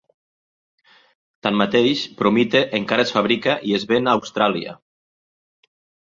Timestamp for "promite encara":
2.21-3.05